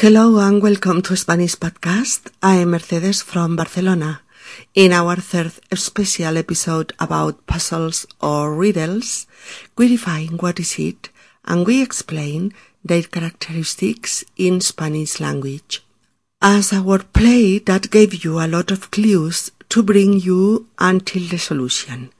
[0.00, 2.32] Hello and welcome to Spanish Podcast.
[2.42, 4.22] I am Mercedes from Barcelona.
[4.74, 9.26] In our third special episode about puzzles or riddles,
[9.76, 11.10] we define what is it
[11.44, 15.84] and we explain their characteristics in Spanish language.
[16.40, 21.38] As a wordplay that gave you a lot of clues to bring you until the
[21.38, 22.10] solution.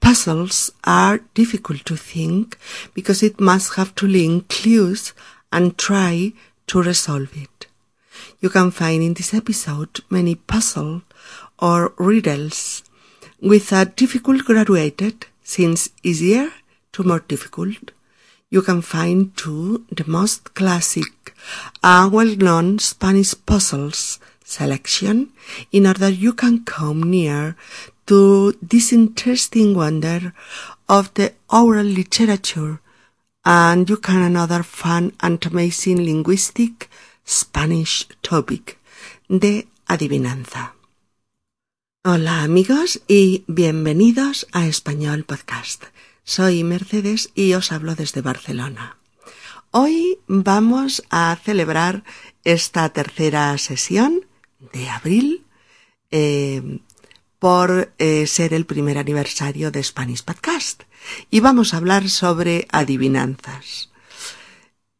[0.00, 2.56] Puzzles are difficult to think
[2.94, 5.12] because it must have to link clues
[5.52, 6.32] and try
[6.70, 7.66] to resolve it.
[8.40, 11.02] You can find in this episode many puzzle
[11.58, 12.84] or riddles
[13.40, 16.52] with a difficult graduated since easier
[16.92, 17.90] to more difficult.
[18.50, 21.34] You can find too the most classic
[21.82, 25.32] and well-known Spanish puzzles selection
[25.72, 27.56] in order you can come near
[28.06, 30.32] to this interesting wonder
[30.88, 32.80] of the oral literature
[33.44, 36.90] and you can another fun and amazing linguistic
[37.24, 38.78] Spanish topic
[39.28, 40.74] de adivinanza.
[42.04, 45.84] Hola amigos y bienvenidos a Español Podcast.
[46.24, 48.98] Soy Mercedes y os hablo desde Barcelona.
[49.70, 52.04] Hoy vamos a celebrar
[52.44, 54.26] esta tercera sesión
[54.72, 55.44] de abril
[56.10, 56.80] eh,
[57.40, 60.82] por eh, ser el primer aniversario de Spanish Podcast
[61.30, 63.90] y vamos a hablar sobre adivinanzas.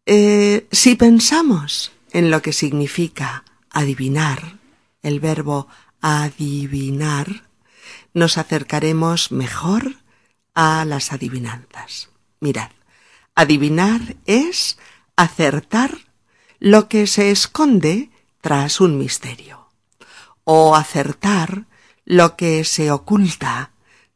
[0.06, 4.58] Eh, si pensamos en lo que significa adivinar,
[5.02, 5.68] el verbo
[6.00, 7.44] adivinar,
[8.14, 9.96] nos acercaremos mejor
[10.54, 12.08] a las adivinanzas.
[12.40, 12.70] Mirad,
[13.34, 14.78] adivinar es
[15.14, 15.98] acertar
[16.58, 19.68] lo que se esconde tras un misterio,
[20.44, 21.66] o acertar
[22.10, 23.70] lo que se oculta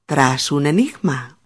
[0.05, 1.39] tras un enigma.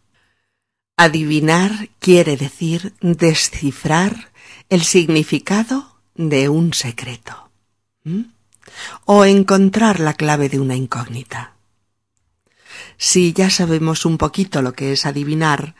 [0.96, 4.32] Adivinar quiere decir descifrar
[4.70, 7.50] el significado de un secreto
[9.04, 11.52] o encontrar la clave de una incógnita.
[12.96, 15.74] Si ya sabemos un poquito lo que es adivinar,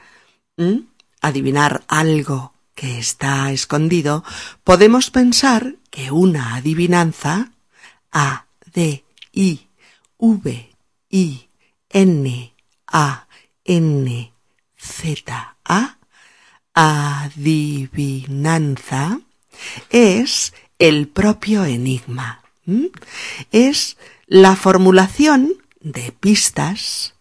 [1.22, 4.22] adivinar algo que está escondido,
[4.65, 7.53] podemos pensar que una adivinanza
[8.12, 9.69] A, D, I,
[10.19, 10.67] V,
[11.10, 11.48] I,
[11.91, 12.52] N,
[12.86, 13.26] A,
[13.64, 14.32] N,
[14.76, 15.98] Z, A,
[16.74, 18.30] adivinanza,
[19.91, 22.42] es el propio enigma.
[23.50, 27.14] Es la formulación de pistas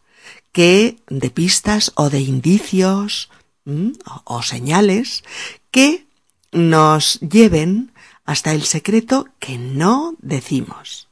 [0.51, 3.29] que, de pistas o de indicios
[3.65, 3.93] o,
[4.25, 5.23] o señales
[5.71, 6.05] que
[6.51, 7.93] nos lleven
[8.25, 11.06] hasta el secreto que no decimos.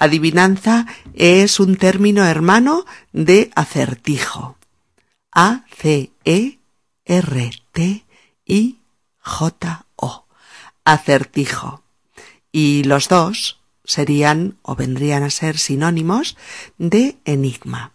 [0.00, 4.56] Adivinanza es un término hermano de acertijo.
[5.30, 6.58] A C E
[7.04, 8.06] R T
[8.46, 8.78] I
[9.18, 10.24] J O.
[10.84, 11.82] Acertijo.
[12.50, 16.38] Y los dos serían o vendrían a ser sinónimos
[16.78, 17.92] de enigma.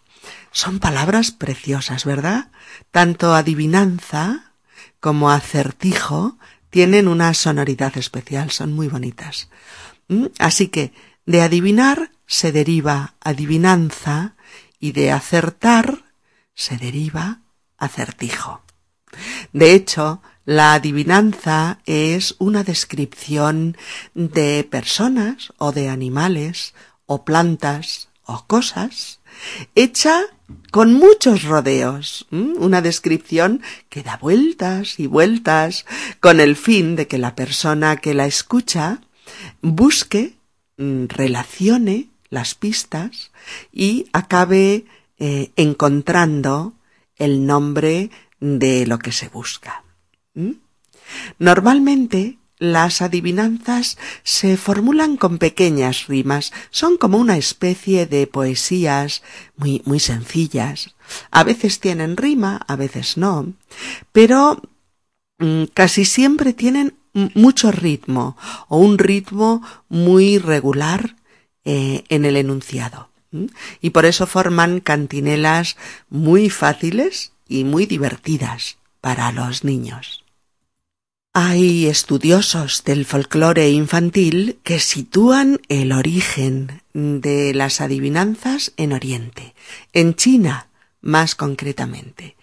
[0.52, 2.50] Son palabras preciosas, ¿verdad?
[2.92, 4.52] Tanto adivinanza
[5.00, 6.38] como acertijo
[6.70, 9.48] tienen una sonoridad especial, son muy bonitas.
[10.06, 10.26] ¿Mm?
[10.38, 10.92] Así que
[11.26, 14.34] de adivinar se deriva adivinanza
[14.80, 16.04] y de acertar
[16.54, 17.40] se deriva
[17.76, 18.62] acertijo.
[19.52, 23.76] De hecho, la adivinanza es una descripción
[24.14, 26.74] de personas o de animales
[27.06, 29.20] o plantas o cosas
[29.74, 30.22] hecha
[30.70, 35.86] con muchos rodeos, una descripción que da vueltas y vueltas
[36.20, 39.00] con el fin de que la persona que la escucha
[39.60, 40.35] busque,
[40.78, 43.30] relacione las pistas
[43.72, 44.84] y acabe
[45.18, 46.74] eh, encontrando
[47.16, 48.10] el nombre
[48.40, 49.84] de lo que se busca.
[51.38, 59.22] Normalmente las adivinanzas se formulan con pequeñas rimas, son como una especie de poesías
[59.56, 60.94] muy, muy sencillas.
[61.30, 63.52] A veces tienen rima, a veces no,
[64.12, 64.62] pero
[65.38, 66.95] mm, casi siempre tienen
[67.34, 68.36] mucho ritmo
[68.68, 71.16] o un ritmo muy regular
[71.64, 73.10] eh, en el enunciado.
[73.80, 75.76] Y por eso forman cantinelas
[76.08, 80.24] muy fáciles y muy divertidas para los niños.
[81.32, 89.54] Hay estudiosos del folclore infantil que sitúan el origen de las adivinanzas en Oriente,
[89.92, 90.68] en China
[91.02, 92.36] más concretamente.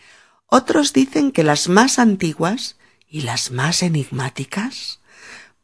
[0.46, 2.78] Otros dicen que las más antiguas
[3.14, 5.00] y las más enigmáticas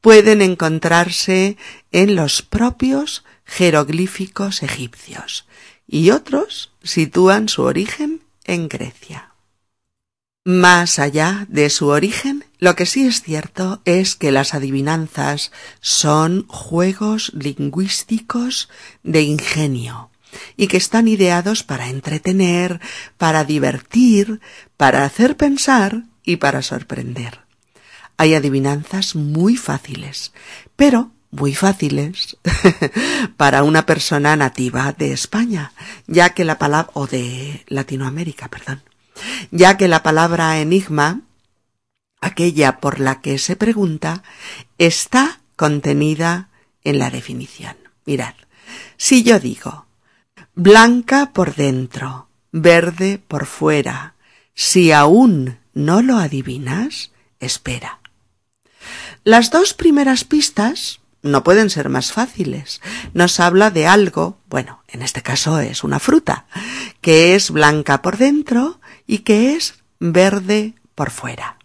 [0.02, 1.58] pueden encontrarse
[1.92, 5.48] en los propios jeroglíficos egipcios
[5.88, 9.34] y otros sitúan su origen en Grecia.
[10.46, 15.52] Más allá de su origen, lo que sí es cierto es que las adivinanzas
[15.82, 18.70] son juegos lingüísticos
[19.02, 20.12] de ingenio
[20.56, 22.80] y que están ideados para entretener,
[23.18, 24.40] para divertir,
[24.78, 27.40] para hacer pensar y para sorprender.
[28.16, 30.32] Hay adivinanzas muy fáciles,
[30.76, 32.38] pero muy fáciles
[33.38, 35.74] para una persona nativa de España,
[36.06, 38.84] ya que la palabra, o de Latinoamérica, perdón,
[39.50, 41.22] ya que la palabra enigma,
[42.22, 44.22] aquella por la que se pregunta,
[44.78, 46.50] está contenida
[46.84, 47.76] en la definición.
[48.06, 48.36] Mirad,
[48.98, 49.88] si yo digo
[50.54, 54.14] blanca por dentro, verde por fuera,
[54.54, 58.00] si aún no lo adivinas, espera.
[59.24, 62.82] Las dos primeras pistas no pueden ser más fáciles.
[63.14, 66.46] Nos habla de algo, bueno, en este caso es una fruta,
[67.02, 71.58] que es blanca por dentro y que es verde por fuera.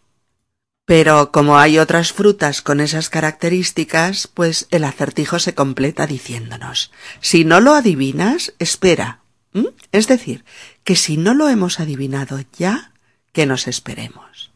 [0.87, 7.45] Pero como hay otras frutas con esas características, pues el acertijo se completa diciéndonos, si
[7.45, 9.21] no lo adivinas, espera.
[9.93, 10.45] Es decir,
[10.83, 12.93] que si no lo hemos adivinado ya,
[13.35, 14.51] que nos esperemos.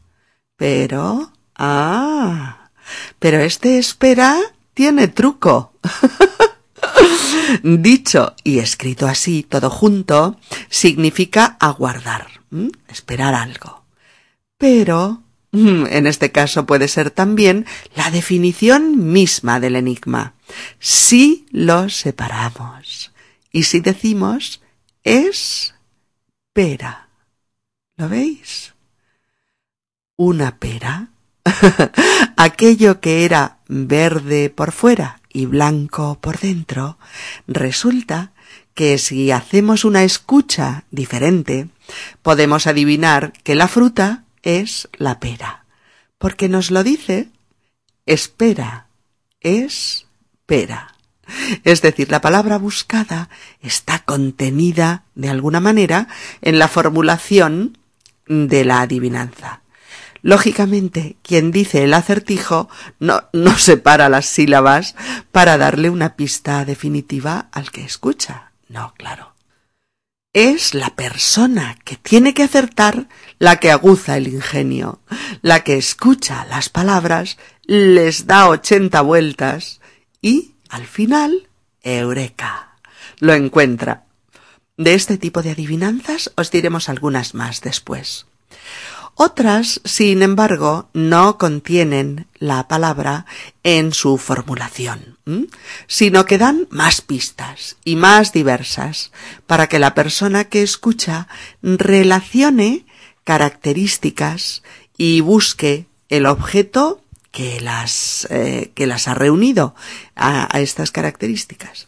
[0.56, 1.32] Pero...
[1.54, 2.70] Ah.
[3.19, 4.38] Pero este espera
[4.72, 5.75] tiene truco.
[7.62, 10.38] Dicho y escrito así, todo junto,
[10.70, 12.28] significa aguardar,
[12.88, 13.84] esperar algo.
[14.56, 15.22] Pero,
[15.52, 20.34] en este caso puede ser también la definición misma del enigma.
[20.78, 23.12] Si lo separamos
[23.50, 24.62] y si decimos
[25.02, 25.75] es
[26.52, 27.07] pera.
[27.98, 28.74] ¿Lo veis?
[30.16, 31.10] Una pera
[32.36, 36.98] aquello que era verde por fuera y blanco por dentro,
[37.46, 38.32] resulta
[38.74, 41.68] que si hacemos una escucha diferente,
[42.22, 45.64] podemos adivinar que la fruta es la pera,
[46.18, 47.30] porque nos lo dice
[48.06, 48.86] espera,
[49.40, 50.06] es
[50.46, 50.94] pera.
[51.64, 53.28] Es decir, la palabra buscada
[53.60, 56.08] está contenida de alguna manera
[56.40, 57.76] en la formulación
[58.28, 59.62] de la adivinanza.
[60.22, 64.96] Lógicamente, quien dice el acertijo no, no separa las sílabas
[65.32, 68.50] para darle una pista definitiva al que escucha.
[68.69, 69.34] No, claro.
[70.32, 73.08] Es la persona que tiene que acertar
[73.38, 75.00] la que aguza el ingenio,
[75.40, 79.80] la que escucha las palabras, les da ochenta vueltas
[80.20, 81.48] y, al final,
[81.82, 82.76] eureka,
[83.20, 84.04] lo encuentra.
[84.78, 88.26] De este tipo de adivinanzas os diremos algunas más después.
[89.16, 93.26] Otras, sin embargo, no contienen la palabra
[93.64, 95.19] en su formulación,
[95.88, 99.10] sino que dan más pistas y más diversas
[99.48, 101.26] para que la persona que escucha
[101.60, 102.86] relacione
[103.25, 104.62] características
[104.96, 107.02] y busque el objeto
[107.32, 109.75] que las, eh, que las ha reunido
[110.14, 111.88] a estas características.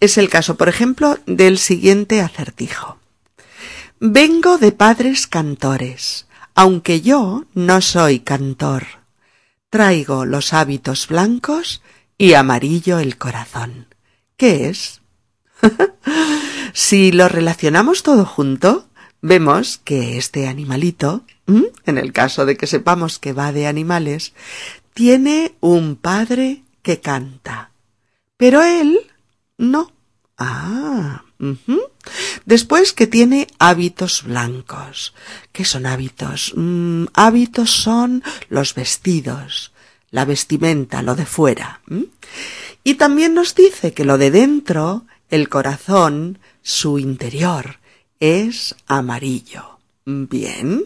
[0.00, 2.98] Es el caso, por ejemplo, del siguiente acertijo.
[3.98, 8.84] Vengo de padres cantores aunque yo no soy cantor.
[9.70, 11.82] Traigo los hábitos blancos
[12.18, 13.86] y amarillo el corazón.
[14.36, 15.00] ¿Qué es?
[16.74, 18.88] si lo relacionamos todo junto,
[19.22, 24.34] vemos que este animalito, en el caso de que sepamos que va de animales,
[24.92, 27.70] tiene un padre que canta.
[28.36, 29.09] Pero él
[29.60, 29.92] no.
[30.38, 31.22] Ah.
[32.46, 35.14] Después que tiene hábitos blancos.
[35.52, 36.52] ¿Qué son hábitos?
[36.56, 39.72] Mm, hábitos son los vestidos,
[40.10, 41.80] la vestimenta, lo de fuera.
[42.84, 47.78] Y también nos dice que lo de dentro, el corazón, su interior,
[48.18, 49.78] es amarillo.
[50.06, 50.84] Bien.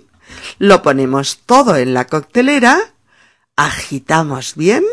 [0.58, 2.94] Lo ponemos todo en la coctelera,
[3.54, 4.84] agitamos bien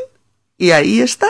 [0.57, 1.27] y ahí está.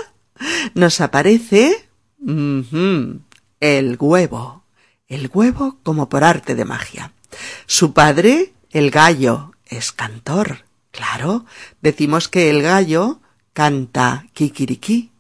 [0.74, 1.88] Nos aparece
[2.22, 4.64] el huevo.
[5.08, 7.14] El huevo como por arte de magia.
[7.66, 10.66] Su padre, el gallo, es cantor.
[10.92, 11.46] Claro,
[11.82, 13.20] decimos que el gallo
[13.54, 15.12] canta kikiriki.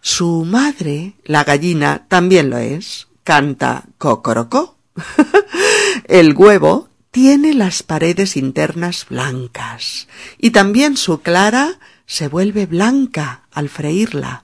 [0.00, 3.08] Su madre, la gallina, también lo es.
[3.24, 4.76] Canta cocorocó.
[6.04, 10.08] el huevo tiene las paredes internas blancas
[10.38, 14.42] y también su clara se vuelve blanca al freírla.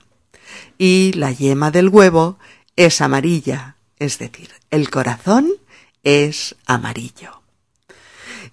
[0.78, 2.38] Y la yema del huevo
[2.76, 5.50] es amarilla, es decir, el corazón
[6.04, 7.42] es amarillo.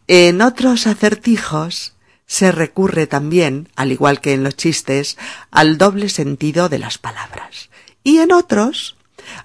[0.07, 1.93] En otros acertijos
[2.25, 5.17] se recurre también, al igual que en los chistes,
[5.51, 7.69] al doble sentido de las palabras.
[8.03, 8.97] Y en otros,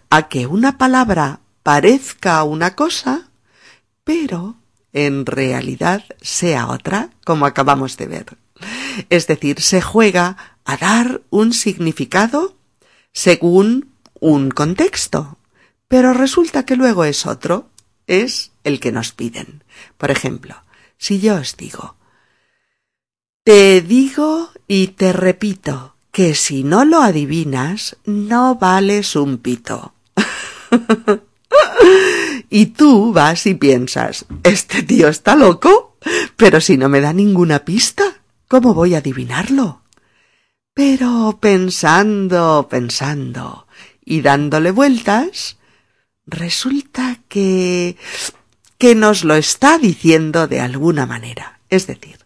[0.08, 3.28] a que una palabra parezca una cosa,
[4.04, 4.56] pero
[4.92, 8.26] en realidad sea otra, como acabamos de ver.
[9.08, 12.56] Es decir, se juega a dar un significado
[13.12, 15.38] según un contexto,
[15.88, 17.68] pero resulta que luego es otro,
[18.06, 19.64] es el que nos piden.
[19.98, 20.56] Por ejemplo,
[20.98, 21.96] si yo os digo,
[23.44, 29.94] te digo y te repito que si no lo adivinas, no vales un pito.
[32.50, 35.96] y tú vas y piensas, este tío está loco,
[36.36, 38.04] pero si no me da ninguna pista,
[38.48, 39.82] ¿cómo voy a adivinarlo?
[40.82, 43.66] Pero pensando, pensando
[44.02, 45.58] y dándole vueltas,
[46.24, 47.98] resulta que
[48.78, 51.60] que nos lo está diciendo de alguna manera.
[51.68, 52.16] Es decir,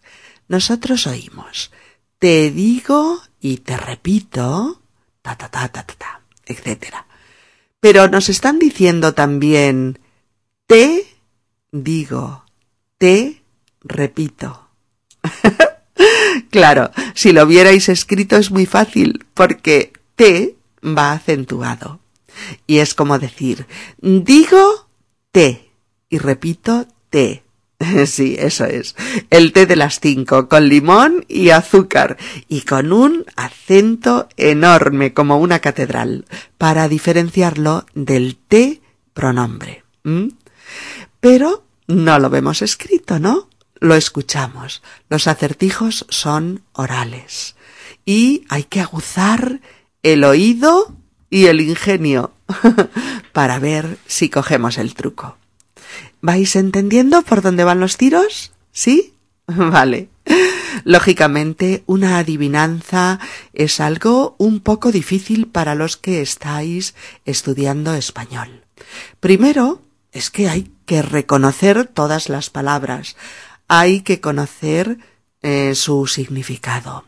[0.47, 1.69] nosotros oímos
[2.17, 4.81] te digo y te repito,
[5.21, 7.07] ta ta ta ta ta, etcétera.
[7.81, 9.99] Pero nos están diciendo también
[10.65, 11.05] te
[11.73, 12.45] digo,
[12.97, 13.43] te
[13.81, 14.69] repito.
[16.49, 21.99] claro, si lo hubierais escrito es muy fácil, porque te va acentuado.
[22.67, 23.65] Y es como decir,
[24.01, 24.87] digo
[25.31, 25.71] te
[26.09, 27.43] y repito té.
[28.05, 28.95] Sí, eso es.
[29.29, 32.17] El té de las cinco, con limón y azúcar,
[32.47, 36.25] y con un acento enorme como una catedral,
[36.57, 38.81] para diferenciarlo del té
[39.13, 39.83] pronombre.
[41.19, 43.49] Pero no lo vemos escrito, ¿no?
[43.85, 44.81] Lo escuchamos.
[45.11, 47.55] Los acertijos son orales.
[48.03, 49.61] Y hay que aguzar
[50.01, 50.95] el oído
[51.29, 52.31] y el ingenio
[53.31, 55.37] para ver si cogemos el truco.
[56.19, 58.53] ¿Vais entendiendo por dónde van los tiros?
[58.71, 59.13] ¿Sí?
[59.45, 60.09] Vale.
[60.83, 63.19] Lógicamente, una adivinanza
[63.53, 68.63] es algo un poco difícil para los que estáis estudiando español.
[69.19, 73.15] Primero, es que hay que reconocer todas las palabras,
[73.67, 74.97] hay que conocer
[75.41, 77.05] eh, su significado.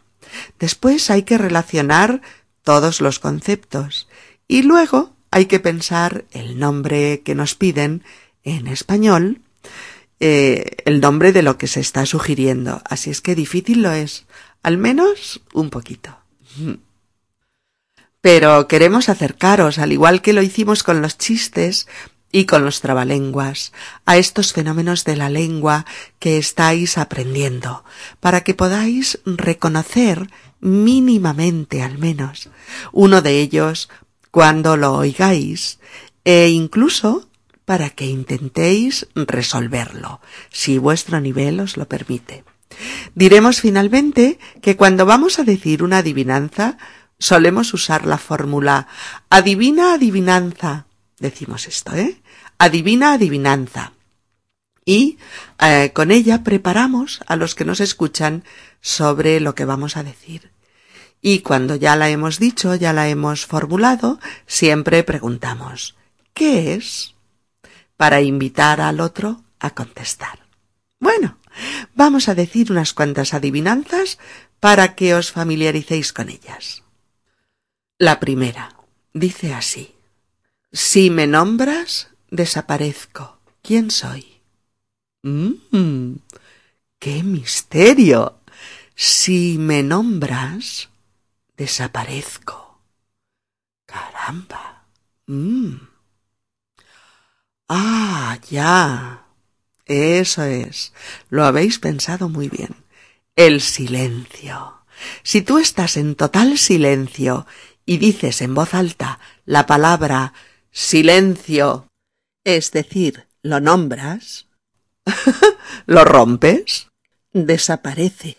[0.60, 2.22] Después hay que relacionar
[2.64, 4.08] todos los conceptos
[4.48, 8.04] y luego hay que pensar el nombre que nos piden
[8.44, 9.42] en español
[10.20, 12.82] eh, el nombre de lo que se está sugiriendo.
[12.90, 14.26] Así es que difícil lo es,
[14.64, 16.18] al menos un poquito.
[18.22, 21.88] Pero queremos acercaros, al igual que lo hicimos con los chistes
[22.32, 23.72] y con los trabalenguas,
[24.06, 25.86] a estos fenómenos de la lengua
[26.20, 27.84] que estáis aprendiendo,
[28.20, 30.30] para que podáis reconocer
[30.60, 32.50] mínimamente al menos
[32.92, 33.90] uno de ellos
[34.32, 35.80] cuando lo oigáis
[36.26, 37.30] e incluso
[37.66, 42.44] para que intentéis resolverlo, si vuestro nivel os lo permite.
[43.16, 46.78] Diremos finalmente que cuando vamos a decir una adivinanza,
[47.20, 48.88] solemos usar la fórmula
[49.30, 50.87] adivina adivinanza.
[51.20, 52.22] Decimos esto, ¿eh?
[52.58, 53.94] Adivina adivinanza.
[54.86, 55.18] Y
[55.60, 58.44] eh, con ella preparamos a los que nos escuchan
[58.82, 60.52] sobre lo que vamos a decir.
[61.22, 65.96] Y cuando ya la hemos dicho, ya la hemos formulado, siempre preguntamos
[66.34, 67.16] ¿qué es?
[67.98, 70.46] para invitar al otro a contestar.
[71.00, 71.38] Bueno,
[71.96, 74.20] vamos a decir unas cuantas adivinanzas
[74.60, 76.84] para que os familiaricéis con ellas.
[77.98, 78.76] La primera
[79.14, 79.97] dice así.
[80.72, 83.40] Si me nombras, desaparezco.
[83.62, 84.42] ¿Quién soy?
[85.24, 86.16] Mmm,
[87.00, 88.40] qué misterio.
[88.96, 90.90] Si me nombras,
[91.56, 92.82] desaparezco.
[93.86, 94.86] Caramba.
[95.28, 95.78] Mmm.
[97.70, 99.26] Ah, ya.
[99.86, 100.94] Eso es.
[101.30, 102.76] Lo habéis pensado muy bien.
[103.36, 104.82] El silencio.
[105.24, 107.46] Si tú estás en total silencio
[107.86, 110.34] y dices en voz alta la palabra
[110.78, 111.88] silencio,
[112.44, 114.46] es decir, lo nombras,
[115.88, 116.90] lo rompes,
[117.34, 118.38] desaparece.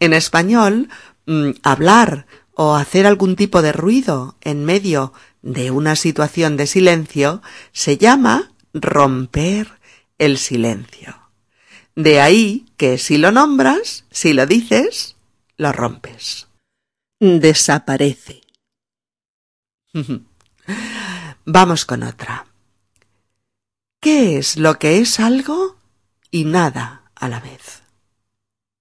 [0.00, 0.88] En español,
[1.26, 5.12] mm, hablar o hacer algún tipo de ruido en medio
[5.42, 9.68] de una situación de silencio se llama romper
[10.16, 11.30] el silencio.
[11.94, 15.16] De ahí que si lo nombras, si lo dices,
[15.58, 16.48] lo rompes.
[17.20, 18.40] Desaparece.
[21.44, 22.46] Vamos con otra.
[24.00, 25.76] ¿Qué es lo que es algo
[26.30, 27.82] y nada a la vez?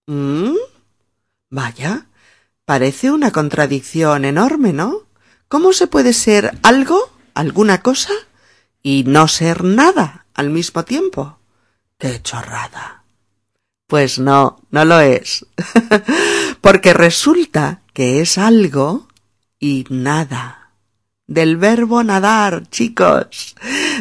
[0.08, 0.56] ¿Mm?
[1.50, 2.06] Vaya,
[2.66, 5.04] parece una contradicción enorme, ¿no?
[5.48, 8.13] ¿Cómo se puede ser algo, alguna cosa,
[8.84, 11.39] y no ser nada al mismo tiempo?
[11.98, 13.04] ¡Qué chorrada!
[13.88, 15.46] Pues no, no lo es.
[16.62, 19.08] Porque resulta que es algo
[19.60, 20.59] y nada.
[21.30, 23.56] Del verbo nadar, chicos.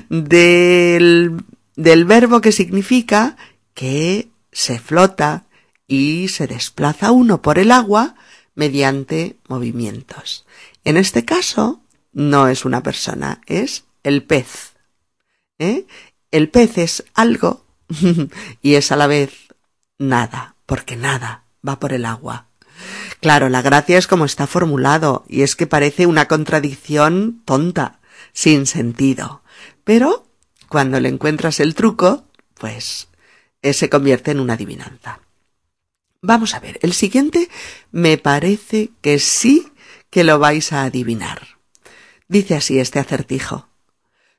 [0.09, 1.45] Del
[1.77, 3.37] del verbo que significa
[3.75, 5.45] que se flota
[5.87, 8.17] y se desplaza uno por el agua
[8.55, 10.47] mediante movimientos.
[10.85, 11.81] En este caso,
[12.13, 14.73] no es una persona, es el pez.
[15.59, 15.87] ¿Eh?
[16.31, 17.65] El pez es algo
[18.63, 19.33] y es a la vez
[19.99, 22.48] nada, porque nada va por el agua.
[23.21, 28.01] Claro, la gracia es como está formulado, y es que parece una contradicción tonta,
[28.33, 29.43] sin sentido.
[29.85, 30.27] Pero,
[30.69, 33.09] cuando le encuentras el truco, pues
[33.63, 35.21] eh, se convierte en una adivinanza.
[36.21, 37.49] Vamos a ver, el siguiente
[37.91, 39.73] me parece que sí
[40.11, 41.59] que lo vais a adivinar.
[42.29, 43.69] Dice así este acertijo.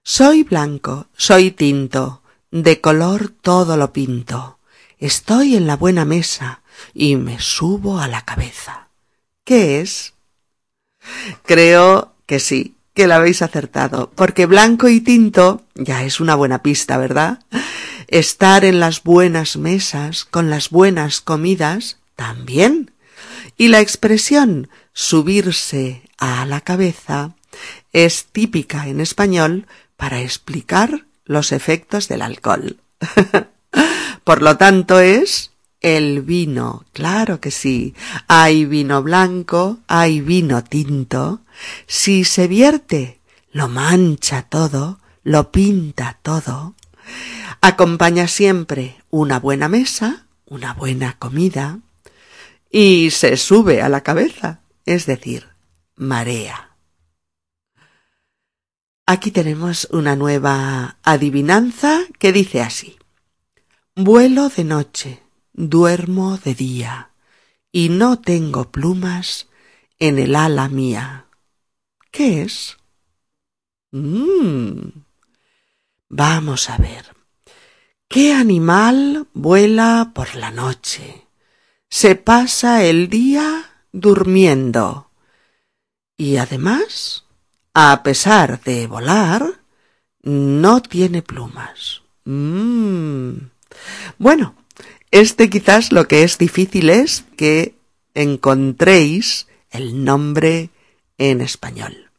[0.04, 2.22] Soy blanco, soy tinto,
[2.52, 4.60] de color todo lo pinto.
[4.98, 8.90] Estoy en la buena mesa y me subo a la cabeza.
[9.44, 10.14] ¿Qué es?
[11.46, 16.62] Creo que sí, que lo habéis acertado, porque blanco y tinto ya es una buena
[16.62, 17.40] pista, ¿verdad?
[18.08, 22.92] Estar en las buenas mesas, con las buenas comidas, también.
[23.58, 27.32] Y la expresión subirse a la cabeza
[27.94, 32.78] es típica en español para explicar los efectos del alcohol.
[34.24, 35.49] Por lo tanto es
[35.82, 37.96] el vino, claro que sí.
[38.28, 41.42] Hay vino blanco, hay vino tinto.
[41.88, 43.20] Si se vierte,
[43.52, 46.76] lo mancha todo, lo pinta todo.
[47.62, 51.80] Acompaña siempre una buena mesa, una buena comida,
[52.72, 55.48] y se sube a la cabeza, es decir,
[55.96, 56.76] marea.
[59.06, 62.98] Aquí tenemos una nueva adivinanza que dice así.
[63.96, 65.24] Vuelo de noche,
[65.68, 67.12] duermo de día,
[67.72, 69.48] y no tengo plumas
[70.00, 71.26] en el ala mía.
[72.12, 72.78] ¿Qué es?
[73.92, 75.04] Mmm.
[76.08, 77.16] Vamos a ver.
[78.08, 81.28] ¿Qué animal vuela por la noche?
[81.90, 85.12] Se pasa el día durmiendo.
[86.18, 87.26] Y además
[87.74, 89.62] a pesar de volar,
[90.24, 92.02] no tiene plumas.
[92.26, 93.34] Mm.
[94.18, 94.56] Bueno,
[95.12, 97.76] este quizás lo que es difícil es que
[98.14, 100.70] encontréis el nombre
[101.18, 102.12] en español.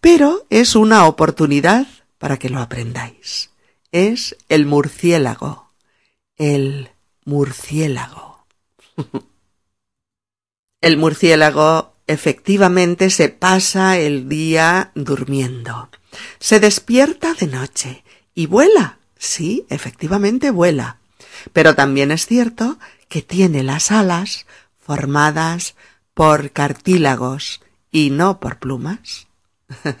[0.00, 1.86] Pero es una oportunidad
[2.18, 3.50] para que lo aprendáis.
[3.92, 5.70] Es el murciélago.
[6.36, 6.90] El
[7.24, 8.46] murciélago.
[10.80, 15.90] el murciélago efectivamente se pasa el día durmiendo.
[16.38, 18.04] Se despierta de noche
[18.34, 18.98] y vuela.
[19.18, 21.00] Sí, efectivamente vuela.
[21.52, 24.46] Pero también es cierto que tiene las alas
[24.78, 25.74] formadas
[26.14, 29.26] por cartílagos y no por plumas.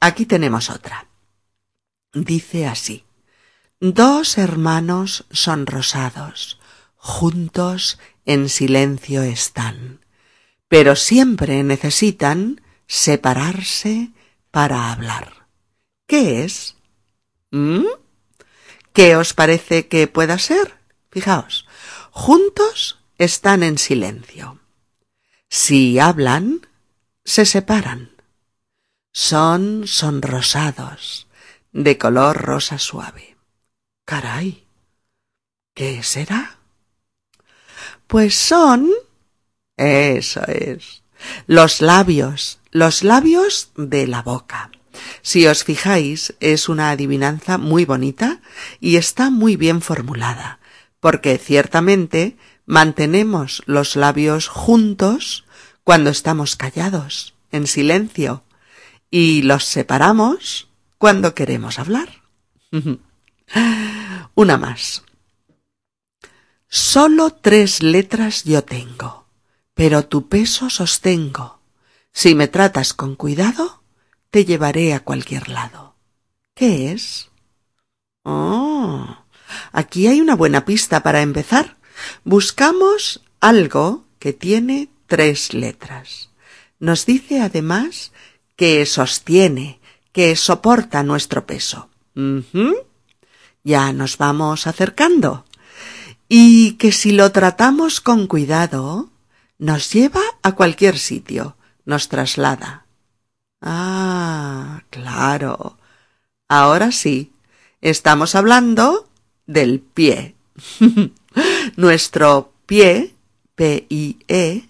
[0.00, 1.06] Aquí tenemos otra.
[2.12, 3.04] Dice así.
[3.80, 6.58] Dos hermanos son rosados,
[6.96, 10.00] juntos en silencio están
[10.70, 14.12] pero siempre necesitan separarse
[14.52, 15.48] para hablar.
[16.06, 16.76] ¿Qué es?
[17.50, 17.86] ¿Mm?
[18.92, 20.78] ¿Qué os parece que pueda ser?
[21.10, 21.66] Fijaos,
[22.10, 24.58] juntos están en silencio.
[25.48, 26.66] Si hablan,
[27.24, 28.10] se separan.
[29.12, 31.26] Son sonrosados,
[31.72, 33.36] de color rosa suave.
[34.04, 34.66] Caray,
[35.74, 36.58] ¿qué será?
[38.06, 38.90] Pues son
[39.80, 41.02] eso es.
[41.46, 44.70] Los labios, los labios de la boca.
[45.22, 48.40] Si os fijáis, es una adivinanza muy bonita
[48.80, 50.60] y está muy bien formulada,
[51.00, 52.36] porque ciertamente
[52.66, 55.44] mantenemos los labios juntos
[55.84, 58.44] cuando estamos callados, en silencio,
[59.10, 62.22] y los separamos cuando queremos hablar.
[64.34, 65.04] Una más.
[66.68, 69.20] Solo tres letras yo tengo
[69.80, 71.58] pero tu peso sostengo.
[72.12, 73.79] Si me tratas con cuidado,
[74.30, 75.96] te llevaré a cualquier lado.
[76.54, 77.30] ¿Qué es?
[78.22, 79.24] Oh,
[79.72, 81.76] aquí hay una buena pista para empezar.
[82.24, 86.30] Buscamos algo que tiene tres letras.
[86.78, 88.12] Nos dice además
[88.56, 89.80] que sostiene,
[90.12, 91.88] que soporta nuestro peso.
[93.64, 95.44] Ya nos vamos acercando.
[96.28, 99.10] Y que si lo tratamos con cuidado,
[99.58, 102.79] nos lleva a cualquier sitio, nos traslada.
[103.60, 105.78] Ah, claro.
[106.48, 107.32] Ahora sí,
[107.80, 109.08] estamos hablando
[109.46, 110.34] del pie.
[111.76, 113.14] Nuestro pie,
[113.54, 114.68] P-I-E,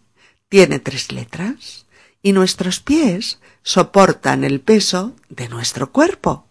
[0.49, 1.87] tiene tres letras
[2.23, 6.47] y nuestros pies soportan el peso de nuestro cuerpo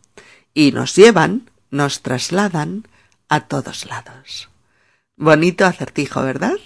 [0.53, 2.87] y nos llevan nos trasladan
[3.27, 4.49] a todos lados.
[5.15, 6.57] Bonito acertijo, ¿verdad?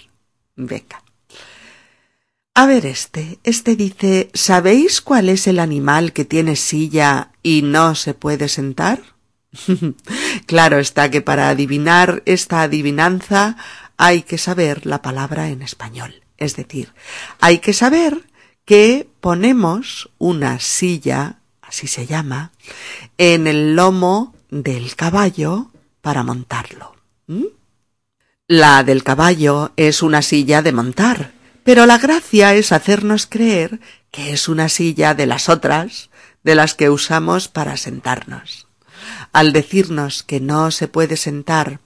[0.56, 1.03] Venga.
[2.56, 3.40] A ver este.
[3.42, 9.02] Este dice ¿Sabéis cuál es el animal que tiene silla y no se puede sentar?
[10.46, 13.56] claro está que para adivinar esta adivinanza
[13.96, 16.22] hay que saber la palabra en español.
[16.38, 16.92] Es decir,
[17.40, 18.24] hay que saber
[18.64, 22.52] que ponemos una silla, así se llama,
[23.18, 26.94] en el lomo del caballo para montarlo.
[27.26, 27.46] ¿Mm?
[28.46, 31.32] La del caballo es una silla de montar,
[31.64, 36.10] pero la gracia es hacernos creer que es una silla de las otras,
[36.44, 38.68] de las que usamos para sentarnos.
[39.32, 41.80] Al decirnos que no se puede sentar,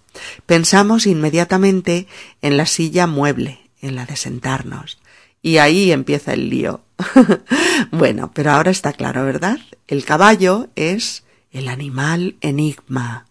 [0.45, 2.07] pensamos inmediatamente
[2.43, 4.99] en la silla mueble, en la de sentarnos,
[5.41, 6.83] y ahí empieza el lío.
[7.91, 9.59] bueno, pero ahora está claro, ¿verdad?
[9.87, 13.27] El caballo es el animal enigma,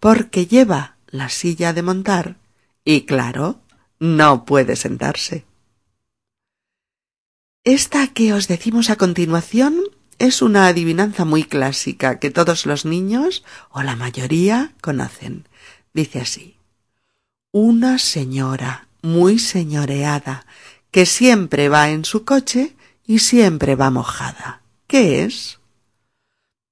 [0.00, 2.36] porque lleva la silla de montar
[2.84, 3.60] y, claro,
[4.00, 5.44] no puede sentarse.
[7.64, 9.78] Esta que os decimos a continuación
[10.18, 15.46] es una adivinanza muy clásica que todos los niños, o la mayoría, conocen.
[15.94, 16.56] Dice así.
[17.52, 20.44] Una señora muy señoreada
[20.90, 22.74] que siempre va en su coche
[23.06, 24.62] y siempre va mojada.
[24.88, 25.60] ¿Qué es?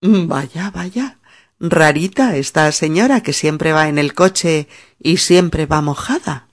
[0.03, 1.19] Vaya, vaya.
[1.61, 4.67] Rarita esta señora que siempre va en el coche
[4.99, 6.49] y siempre va mojada.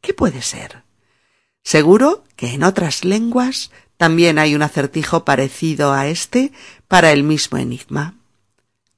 [0.00, 0.82] ¿Qué puede ser?
[1.62, 6.52] Seguro que en otras lenguas también hay un acertijo parecido a este
[6.86, 8.14] para el mismo enigma.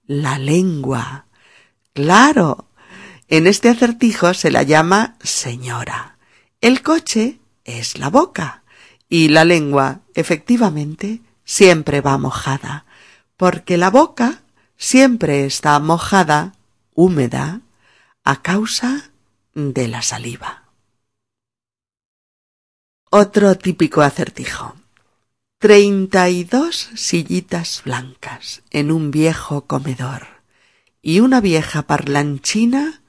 [0.06, 1.26] La lengua.
[1.94, 2.66] Claro.
[3.28, 6.18] En este acertijo se la llama señora.
[6.60, 8.62] El coche es la boca
[9.08, 12.84] y la lengua, efectivamente, siempre va mojada,
[13.36, 14.42] porque la boca
[14.76, 16.54] siempre está mojada,
[16.94, 17.60] húmeda,
[18.24, 19.10] a causa
[19.54, 20.67] de la saliva.
[23.10, 24.76] Otro típico acertijo.
[25.58, 30.26] Treinta y dos sillitas blancas en un viejo comedor
[31.02, 33.02] y una vieja parlanchina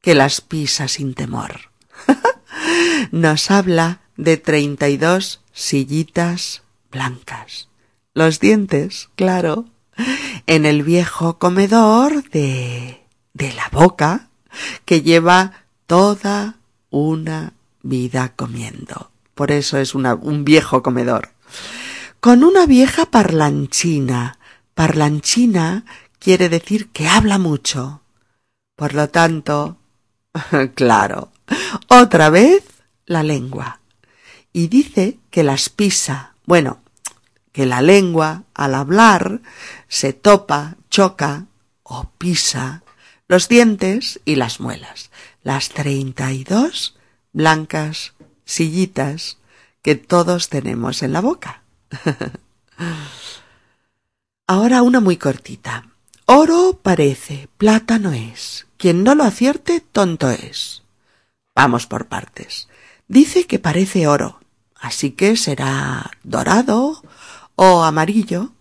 [0.00, 1.72] que las pisa sin temor.
[3.10, 7.68] Nos habla de treinta y dos sillitas blancas.
[8.14, 9.64] Los dientes, claro,
[10.46, 13.00] en el viejo comedor de
[13.36, 14.28] de la boca
[14.86, 16.56] que lleva toda
[16.90, 19.10] una vida comiendo.
[19.36, 21.28] Por eso es un viejo comedor.
[22.20, 24.38] Con una vieja parlanchina.
[24.72, 25.84] Parlanchina
[26.18, 28.00] quiere decir que habla mucho.
[28.76, 29.76] Por lo tanto,
[30.74, 31.32] claro,
[31.88, 32.64] otra vez
[33.04, 33.80] la lengua
[34.54, 36.32] y dice que las pisa.
[36.46, 36.80] Bueno,
[37.52, 39.42] que la lengua, al hablar,
[39.86, 41.44] se topa, choca
[41.82, 42.82] o pisa
[43.28, 45.10] los dientes y las muelas,
[45.42, 46.96] las treinta y dos
[47.34, 48.14] blancas
[48.46, 49.36] sillitas
[49.82, 51.62] que todos tenemos en la boca.
[54.46, 55.90] Ahora una muy cortita.
[56.24, 58.66] Oro parece, plata no es.
[58.78, 60.82] Quien no lo acierte, tonto es.
[61.54, 62.68] Vamos por partes.
[63.08, 64.40] Dice que parece oro,
[64.74, 67.02] así que será dorado
[67.54, 68.52] o amarillo.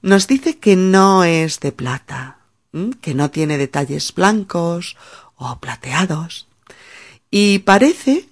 [0.00, 2.38] Nos dice que no es de plata,
[3.00, 4.96] que no tiene detalles blancos
[5.36, 6.48] o plateados.
[7.30, 8.28] Y parece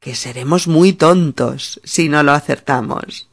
[0.00, 3.28] que seremos muy tontos si no lo acertamos.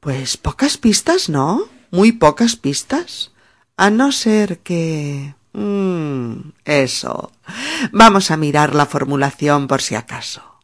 [0.00, 1.68] Pues pocas pistas, ¿no?
[1.90, 3.32] Muy pocas pistas.
[3.76, 5.34] A no ser que...
[5.52, 7.32] Mm, eso.
[7.92, 10.60] Vamos a mirar la formulación por si acaso.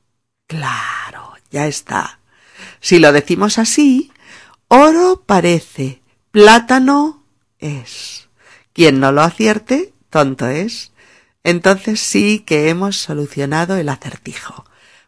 [0.47, 2.21] Claro, ya está.
[2.81, 4.13] Si lo decimos así,
[4.69, 7.25] oro parece, plátano
[7.59, 8.29] es.
[8.73, 10.93] Quien no lo acierte, tonto es.
[11.43, 14.65] Entonces sí que hemos solucionado el acertijo,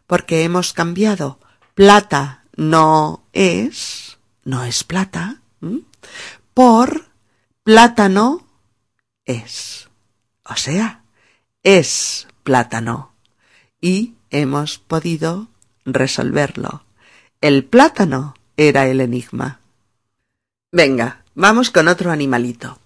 [0.07, 1.39] porque hemos cambiado
[1.75, 5.41] plata no es, no es plata,
[6.55, 7.05] por
[7.63, 8.47] plátano
[9.25, 9.89] es.
[10.43, 11.03] O sea,
[11.61, 13.13] es plátano.
[13.79, 15.49] Y hemos podido
[15.85, 16.83] resolverlo.
[17.41, 19.59] El plátano era el enigma.
[20.71, 22.79] Venga, vamos con otro animalito.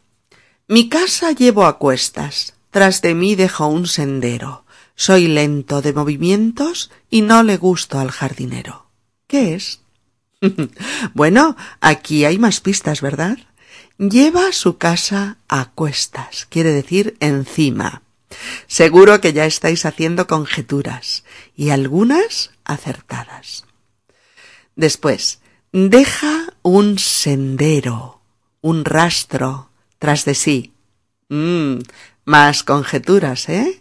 [0.68, 4.66] Mi casa llevo a cuestas, tras de mí dejo un sendero.
[5.02, 8.86] Soy lento de movimientos y no le gusto al jardinero.
[9.26, 9.82] ¿Qué es?
[11.16, 13.40] bueno, aquí hay más pistas, ¿verdad?
[13.98, 18.04] Lleva su casa a cuestas, quiere decir encima.
[18.68, 21.24] Seguro que ya estáis haciendo conjeturas
[21.56, 23.66] y algunas acertadas.
[24.76, 25.40] Después,
[25.72, 28.22] deja un sendero,
[28.62, 30.74] un rastro tras de sí.
[31.30, 31.80] Mm,
[32.24, 33.81] Más conjeturas, ¿eh?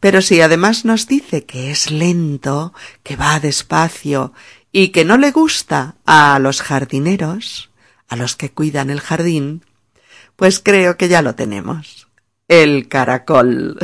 [0.00, 2.72] Pero si además nos dice que es lento,
[3.02, 4.32] que va despacio
[4.72, 7.70] y que no le gusta a los jardineros,
[8.08, 9.64] a los que cuidan el jardín,
[10.36, 12.08] pues creo que ya lo tenemos.
[12.48, 13.78] El caracol.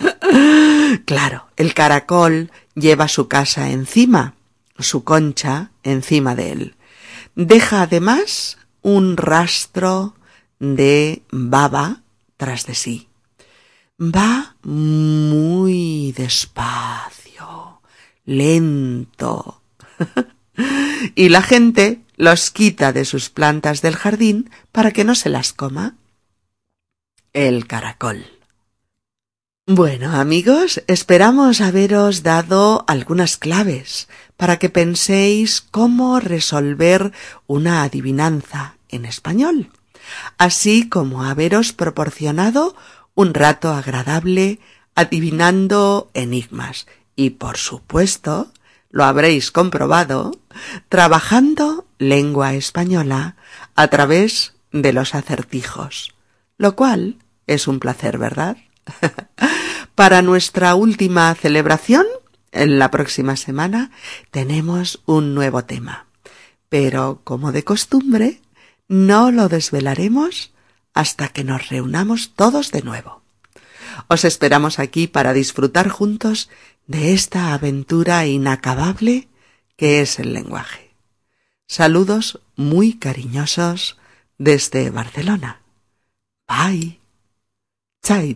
[1.04, 4.34] claro, el caracol lleva su casa encima,
[4.78, 6.76] su concha encima de él.
[7.34, 10.14] Deja además un rastro
[10.58, 12.02] de baba
[12.36, 13.08] tras de sí.
[14.02, 17.80] Va muy despacio,
[18.24, 19.62] lento.
[21.14, 25.52] y la gente los quita de sus plantas del jardín para que no se las
[25.52, 25.94] coma.
[27.32, 28.26] El caracol.
[29.68, 37.12] Bueno, amigos, esperamos haberos dado algunas claves para que penséis cómo resolver
[37.46, 39.70] una adivinanza en español,
[40.38, 42.74] así como haberos proporcionado
[43.14, 44.60] un rato agradable
[44.94, 48.52] adivinando enigmas y, por supuesto,
[48.90, 50.32] lo habréis comprobado,
[50.88, 53.36] trabajando lengua española
[53.74, 56.14] a través de los acertijos,
[56.58, 58.56] lo cual es un placer, ¿verdad?
[59.94, 62.06] Para nuestra última celebración,
[62.52, 63.90] en la próxima semana,
[64.30, 66.06] tenemos un nuevo tema.
[66.68, 68.40] Pero, como de costumbre,
[68.88, 70.52] no lo desvelaremos
[70.94, 73.22] hasta que nos reunamos todos de nuevo.
[74.08, 76.50] Os esperamos aquí para disfrutar juntos
[76.86, 79.28] de esta aventura inacabable
[79.76, 80.94] que es el lenguaje.
[81.66, 83.96] Saludos muy cariñosos
[84.38, 85.62] desde Barcelona.
[86.46, 87.00] Bye.
[88.02, 88.34] Chai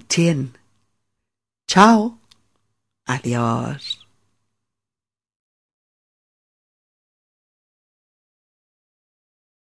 [1.66, 2.18] Chao.
[3.04, 4.05] Adiós.